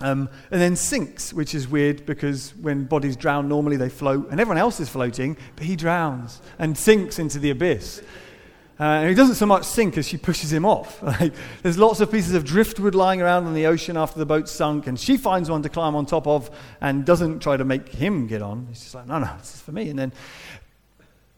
[0.00, 4.40] um, and then sinks, which is weird because when bodies drown, normally they float, and
[4.40, 8.02] everyone else is floating, but he drowns and sinks into the abyss.
[8.78, 11.02] Uh, and he doesn't so much sink as she pushes him off.
[11.06, 14.48] Like, there's lots of pieces of driftwood lying around in the ocean after the boat
[14.48, 17.88] sunk, and she finds one to climb on top of and doesn't try to make
[17.88, 18.66] him get on.
[18.72, 19.88] She's just like, no, no, this is for me.
[19.88, 20.12] And then,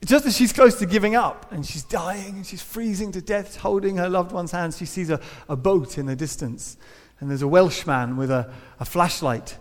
[0.05, 3.57] just as she's close to giving up, and she's dying, and she's freezing to death,
[3.57, 6.77] holding her loved one's hands, she sees a, a boat in the distance.
[7.21, 9.59] And there's a Welshman with a, a flashlight.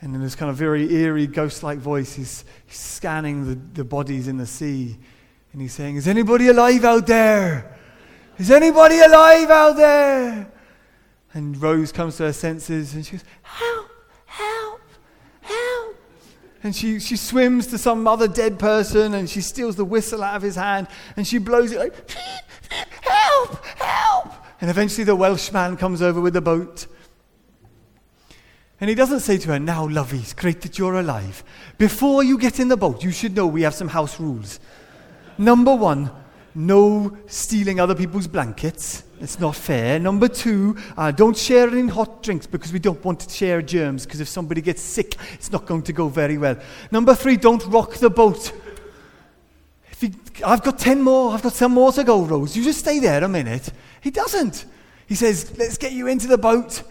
[0.00, 3.84] And in this kind of very eerie, ghost like voice, he's, he's scanning the, the
[3.84, 4.96] bodies in the sea.
[5.52, 7.78] And he's saying, Is anybody alive out there?
[8.38, 10.50] Is anybody alive out there?
[11.34, 13.90] And Rose comes to her senses and she goes, Help,
[14.26, 14.80] help,
[15.40, 15.96] help.
[16.62, 20.36] And she, she swims to some other dead person and she steals the whistle out
[20.36, 22.10] of his hand and she blows it like,
[23.02, 24.32] Help, help.
[24.60, 26.86] And eventually the Welshman comes over with the boat.
[28.80, 31.44] And he doesn't say to her, Now, lovey, it's great that you're alive.
[31.78, 34.58] Before you get in the boat, you should know we have some house rules.
[35.38, 36.10] Number one,
[36.54, 39.04] no stealing other people's blankets.
[39.20, 39.98] It's not fair.
[39.98, 44.04] Number two, uh, don't share any hot drinks because we don't want to share germs
[44.04, 46.56] because if somebody gets sick, it's not going to go very well.
[46.90, 48.52] Number three, don't rock the boat.
[50.44, 52.56] I've got 10 more, I've got some more to go, Rose.
[52.56, 53.70] You just stay there a minute.
[54.00, 54.64] He doesn't.
[55.06, 56.82] He says, let's get you into the boat.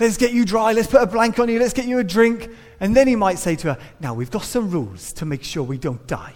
[0.00, 0.72] Let's get you dry.
[0.72, 1.58] Let's put a blanket on you.
[1.60, 2.48] Let's get you a drink.
[2.80, 5.62] And then he might say to her, now we've got some rules to make sure
[5.62, 6.34] we don't die.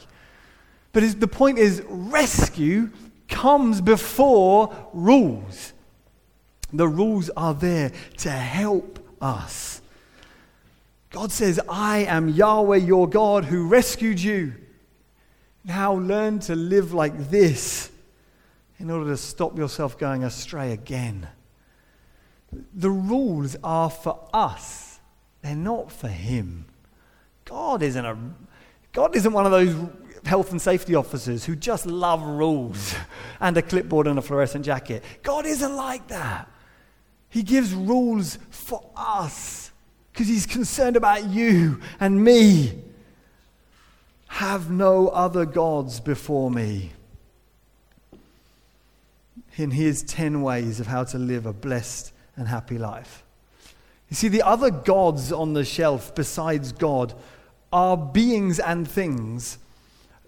[0.95, 2.91] But the point is, rescue
[3.29, 5.73] comes before rules.
[6.73, 9.83] The rules are there to help us.
[11.11, 14.55] God says, I am Yahweh your God who rescued you.
[15.65, 17.91] Now learn to live like this
[18.79, 21.27] in order to stop yourself going astray again.
[22.73, 25.01] The rules are for us,
[25.43, 26.67] they're not for Him.
[27.47, 28.17] God isn't, a,
[28.93, 29.75] God isn't one of those
[30.25, 32.95] health and safety officers who just love rules
[33.41, 35.03] and a clipboard and a fluorescent jacket.
[35.23, 36.49] God isn't like that.
[37.29, 39.73] He gives rules for us
[40.13, 42.81] because He's concerned about you and me.
[44.29, 46.93] Have no other gods before me.
[49.57, 53.25] In His 10 ways of how to live a blessed and happy life.
[54.09, 57.15] You see, the other gods on the shelf besides God
[57.73, 59.59] are beings and things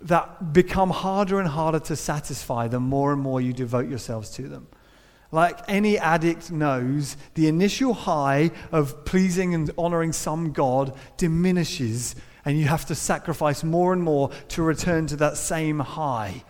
[0.02, 4.42] that become harder and harder to satisfy the more and more you devote yourselves to
[4.42, 4.66] them.
[5.32, 12.58] Like any addict knows, the initial high of pleasing and honoring some God diminishes, and
[12.58, 16.44] you have to sacrifice more and more to return to that same high.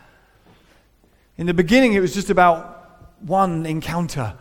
[1.38, 4.34] In the beginning, it was just about one encounter,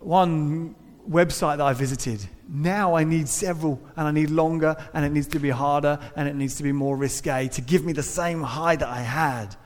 [0.00, 0.74] one
[1.08, 2.28] website that I visited.
[2.48, 6.28] Now I need several, and I need longer, and it needs to be harder, and
[6.28, 9.56] it needs to be more risque to give me the same high that I had.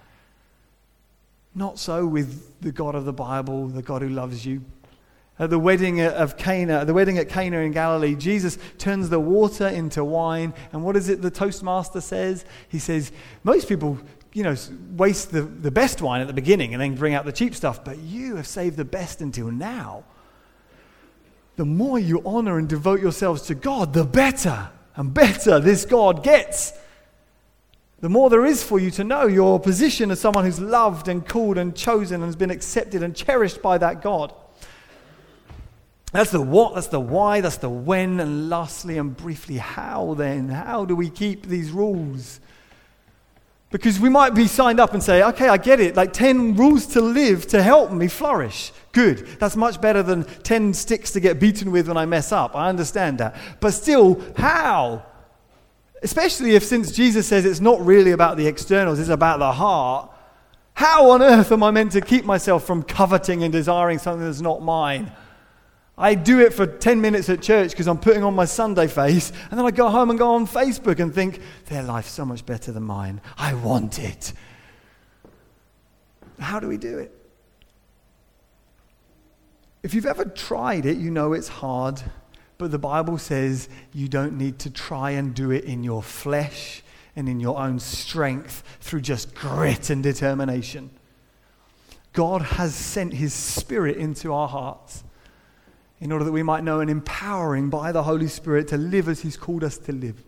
[1.55, 4.63] Not so with the God of the Bible, the God who loves you.
[5.41, 9.69] At the wedding of Cana, the wedding at Cana in Galilee, Jesus turns the water
[9.69, 10.53] into wine.
[10.73, 12.45] And what is it the Toastmaster says?
[12.69, 13.13] He says,
[13.45, 13.99] most people,
[14.33, 14.57] you know,
[14.97, 17.85] waste the, the best wine at the beginning and then bring out the cheap stuff,
[17.85, 20.05] but you have saved the best until now
[21.59, 26.23] the more you honor and devote yourselves to God, the better and better this God
[26.23, 26.73] gets.
[27.99, 31.27] The more there is for you to know your position as someone who's loved and
[31.27, 34.33] called and chosen and has been accepted and cherished by that God.
[36.13, 40.51] That's the what, that's the why, that's the when, and lastly and briefly, how then?
[40.51, 42.39] How do we keep these rules?
[43.71, 46.87] Because we might be signed up and say, okay, I get it, like 10 rules
[46.89, 48.73] to live to help me flourish.
[48.93, 49.27] Good.
[49.39, 52.57] That's much better than 10 sticks to get beaten with when I mess up.
[52.57, 53.37] I understand that.
[53.61, 55.05] But still, how?
[56.03, 60.11] Especially if, since Jesus says it's not really about the externals, it's about the heart.
[60.73, 64.41] How on earth am I meant to keep myself from coveting and desiring something that's
[64.41, 65.13] not mine?
[65.99, 69.33] I do it for 10 minutes at church because I'm putting on my Sunday face,
[69.51, 72.47] and then I go home and go on Facebook and think, their life's so much
[72.47, 73.21] better than mine.
[73.37, 74.33] I want it.
[76.39, 77.13] How do we do it?
[79.83, 82.01] If you've ever tried it, you know it's hard,
[82.59, 86.83] but the Bible says you don't need to try and do it in your flesh
[87.17, 90.91] and in your own strength through just grit and determination.
[92.13, 95.03] God has sent His Spirit into our hearts
[96.01, 99.21] in order that we might know and empowering by the Holy Spirit to live as
[99.21, 100.23] He's called us to live.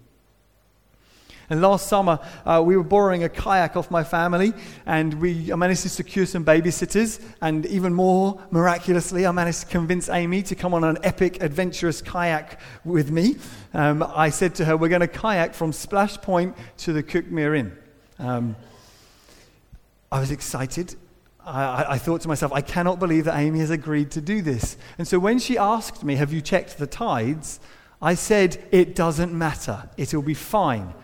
[1.51, 4.53] And last summer, uh, we were borrowing a kayak off my family,
[4.87, 7.21] and we I managed to secure some babysitters.
[7.43, 12.03] And even more miraculously, I managed to convince Amy to come on an epic, adventurous
[12.03, 13.37] kayak with me.
[13.75, 17.59] Um, I said to her, We're going to kayak from Splash Point to the Cuckmere
[17.59, 17.77] Inn.
[18.21, 18.55] Um,
[20.13, 20.95] I was excited.
[21.51, 24.77] I, I, thought to myself, I cannot believe that Amy has agreed to do this.
[24.99, 27.61] And so when she asked me, Have you checked the tides?
[28.01, 29.89] I said, It doesn't matter.
[29.97, 30.95] It'll be fine.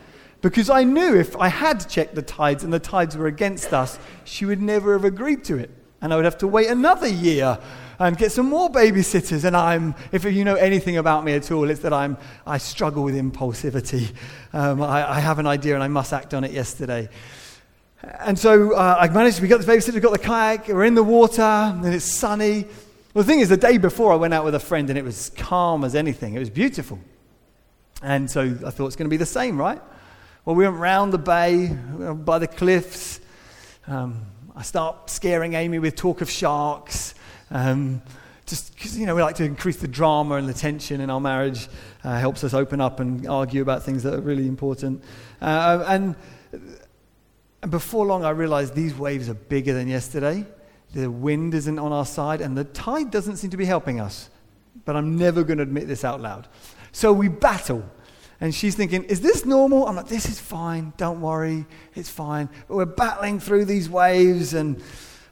[0.43, 3.99] Because I knew if I had checked the tides and the tides were against us,
[4.25, 5.71] she would never have agreed to it.
[6.01, 7.59] And I would have to wait another year
[7.99, 9.45] and get some more babysitters.
[9.45, 13.03] And I'm, if you know anything about me at all, it's that I'm, I struggle
[13.03, 14.15] with impulsivity.
[14.53, 17.09] Um, I, I, have an idea and I must act on it yesterday.
[18.21, 20.95] And so uh, I managed, we got the babysitter, we got the kayak, we're in
[20.95, 22.65] the water, and it's sunny.
[23.15, 25.05] Well, the thing is, the day before I went out with a friend and it
[25.05, 26.35] was calm as anything.
[26.35, 26.99] It was beautiful.
[28.03, 29.81] And so I thought it's going to be the same, right?
[30.45, 33.21] Well, we went round the bay by the cliffs.
[33.87, 37.15] Um, I start scaring Amy with talk of sharks.
[37.51, 38.03] Um,
[38.47, 41.21] just because, you know, we like to increase the drama and the tension in our
[41.21, 41.69] marriage.
[42.05, 45.03] Uh, helps us open up and argue about things that are really important.
[45.41, 46.15] Uh, and,
[47.67, 50.47] and before long, I realized these waves are bigger than yesterday.
[50.95, 54.31] The wind isn't on our side, and the tide doesn't seem to be helping us.
[54.85, 56.47] But I'm never going to admit this out loud.
[56.93, 57.83] So we battle.
[58.41, 59.85] And she's thinking, is this normal?
[59.89, 60.93] I'm like, this is fine.
[60.97, 61.67] Don't worry.
[61.97, 62.49] It's fine.
[62.69, 64.55] But we're battling through these waves.
[64.55, 64.81] And,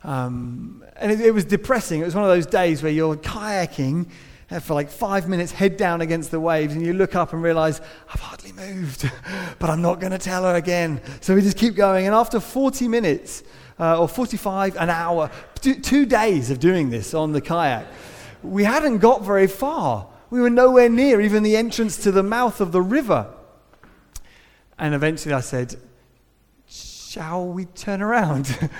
[0.03, 2.01] um, and it, it, was depressing.
[2.01, 4.11] It was one of those days where you're kayaking
[4.61, 6.74] for like five minutes, head down against the waves.
[6.74, 7.80] And you look up and realize,
[8.12, 9.11] I've hardly moved.
[9.59, 11.01] but I'm not going to tell her again.
[11.20, 12.07] So we just keep going.
[12.07, 13.42] And after 40 minutes,
[13.78, 15.30] uh, or 45, an hour,
[15.61, 17.86] two, two days of doing this on the kayak,
[18.42, 20.09] we hadn't got very far.
[20.30, 23.32] We were nowhere near even the entrance to the mouth of the river.
[24.78, 25.76] And eventually I said,
[26.66, 28.59] Shall we turn around?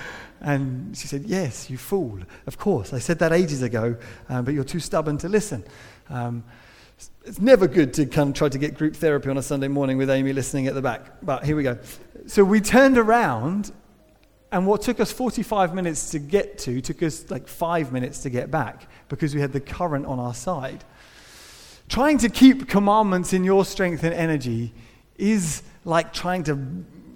[0.41, 2.19] and she said, Yes, you fool.
[2.47, 2.93] Of course.
[2.93, 3.97] I said that ages ago,
[4.29, 5.65] um, but you're too stubborn to listen.
[6.11, 6.45] Um,
[7.25, 10.33] it's never good to try to get group therapy on a Sunday morning with Amy
[10.33, 11.01] listening at the back.
[11.23, 11.79] But here we go.
[12.27, 13.73] So we turned around,
[14.53, 18.31] and what took us 45 minutes to get to took us like five minutes to
[18.31, 20.85] get back because we had the current on our side.
[21.89, 24.73] Trying to keep commandments in your strength and energy
[25.17, 26.55] is like trying to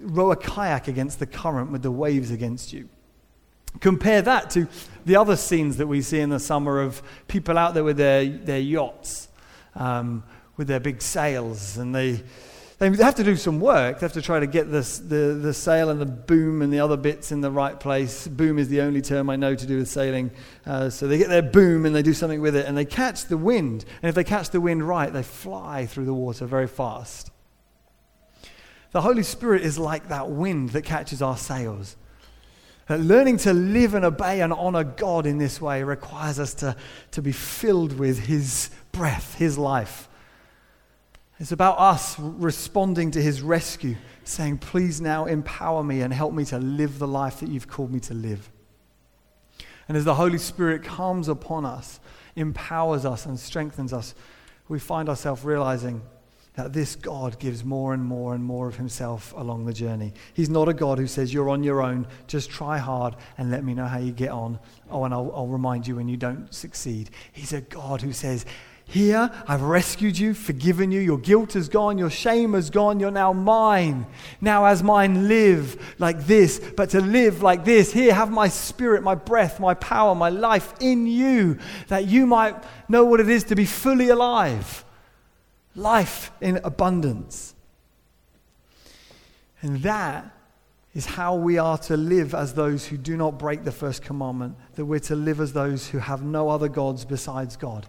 [0.01, 2.87] row a kayak against the current with the waves against you.
[3.79, 4.67] Compare that to
[5.05, 8.25] the other scenes that we see in the summer of people out there with their,
[8.25, 9.27] their yachts,
[9.75, 10.23] um,
[10.57, 12.23] with their big sails, and they
[12.79, 13.99] they have to do some work.
[13.99, 16.79] They have to try to get this, the, the sail and the boom and the
[16.79, 18.25] other bits in the right place.
[18.25, 20.31] Boom is the only term I know to do with sailing.
[20.65, 23.25] Uh, so they get their boom and they do something with it and they catch
[23.25, 23.83] the wind.
[24.01, 27.31] And if they catch the wind right, they fly through the water very fast.
[28.91, 31.97] The Holy Spirit is like that wind that catches our sails.
[32.89, 36.75] Uh, learning to live and obey and honor God in this way requires us to,
[37.11, 40.09] to be filled with His breath, His life.
[41.39, 46.43] It's about us responding to his rescue, saying, Please now empower me and help me
[46.45, 48.49] to live the life that you've called me to live.
[49.87, 52.01] And as the Holy Spirit comes upon us,
[52.35, 54.13] empowers us, and strengthens us,
[54.67, 56.01] we find ourselves realizing
[56.55, 60.13] that this God gives more and more and more of himself along the journey.
[60.33, 63.63] He's not a God who says, You're on your own, just try hard and let
[63.63, 64.59] me know how you get on.
[64.89, 67.11] Oh, and I'll, I'll remind you when you don't succeed.
[67.31, 68.45] He's a God who says,
[68.89, 73.11] here, I've rescued you, forgiven you, your guilt is gone, your shame is gone, you're
[73.11, 74.07] now mine.
[74.41, 79.03] Now, as mine, live like this, but to live like this, here, have my spirit,
[79.03, 82.55] my breath, my power, my life in you, that you might
[82.89, 84.83] know what it is to be fully alive.
[85.79, 87.55] Life in abundance.
[89.61, 90.29] And that
[90.93, 94.57] is how we are to live as those who do not break the first commandment,
[94.75, 97.85] that we're to live as those who have no other gods besides God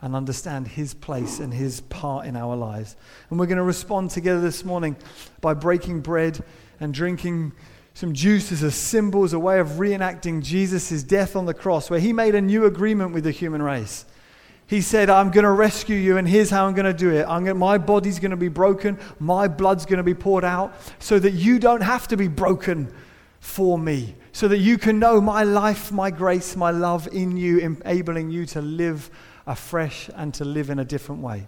[0.00, 2.96] and understand His place and His part in our lives.
[3.30, 4.96] And we're going to respond together this morning
[5.40, 6.42] by breaking bread
[6.80, 7.52] and drinking
[7.94, 11.88] some juice as a symbol, as a way of reenacting Jesus' death on the cross,
[11.88, 14.04] where he made a new agreement with the human race.
[14.68, 17.24] He said, I'm going to rescue you, and here's how I'm going to do it.
[17.24, 21.18] Gonna, my body's going to be broken, my blood's going to be poured out, so
[21.18, 22.92] that you don't have to be broken
[23.40, 27.58] for me, so that you can know my life, my grace, my love in you,
[27.60, 29.10] enabling you to live
[29.46, 31.46] afresh and to live in a different way.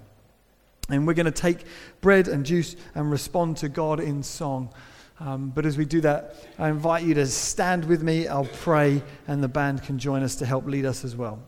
[0.89, 1.66] And we're going to take
[2.01, 4.73] bread and juice and respond to God in song.
[5.21, 8.29] Um, but as we do that, I invite you to stand with me.
[8.29, 11.39] I'll pray, and the band can join us to help lead us as well.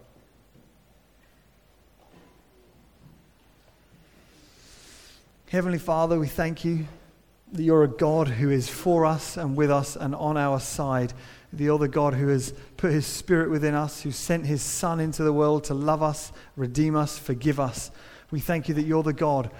[5.52, 6.86] Heavenly Father, we thank you
[7.52, 11.12] that you're a God who is for us and with us and on our side.
[11.52, 15.22] The other God who has put his spirit within us, who sent his Son into
[15.22, 17.90] the world to love us, redeem us, forgive us.
[18.30, 19.50] We thank you that you're the God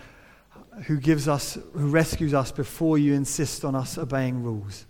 [0.86, 4.86] who gives us, who rescues us before you insist on us obeying rules.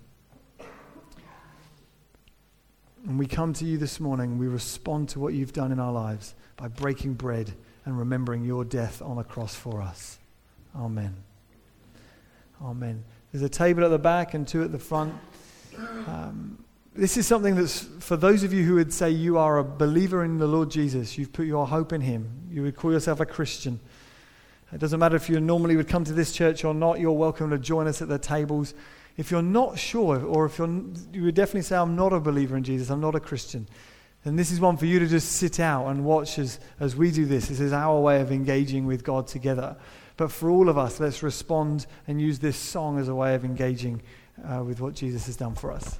[3.08, 5.92] And we come to you this morning, we respond to what you've done in our
[5.92, 7.54] lives by breaking bread
[7.86, 10.20] and remembering your death on a cross for us.
[10.76, 11.14] Amen.
[12.62, 13.04] Amen.
[13.32, 15.14] There's a table at the back and two at the front.
[16.06, 16.62] Um,
[16.94, 20.24] this is something that's for those of you who would say you are a believer
[20.24, 23.26] in the Lord Jesus, you've put your hope in Him, you would call yourself a
[23.26, 23.80] Christian.
[24.72, 27.50] It doesn't matter if you normally would come to this church or not, you're welcome
[27.50, 28.74] to join us at the tables.
[29.16, 30.68] If you're not sure, or if you're,
[31.12, 33.66] you would definitely say, I'm not a believer in Jesus, I'm not a Christian,
[34.24, 37.10] then this is one for you to just sit out and watch as, as we
[37.10, 37.48] do this.
[37.48, 39.76] This is our way of engaging with God together.
[40.16, 43.44] But for all of us, let's respond and use this song as a way of
[43.44, 44.02] engaging
[44.46, 45.98] uh, with what Jesus has done for us.